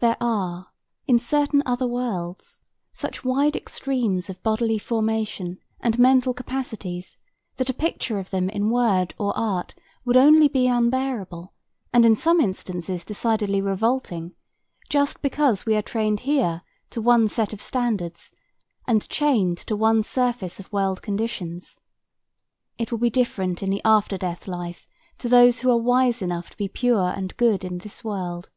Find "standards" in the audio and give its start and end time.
17.62-18.34